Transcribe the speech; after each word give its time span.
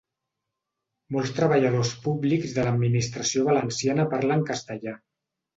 Molts 1.15 1.33
treballadors 1.39 1.91
públics 2.07 2.57
de 2.57 2.65
l'administració 2.71 3.47
valenciana 3.51 4.11
parlen 4.15 4.45
castellà 4.53 4.99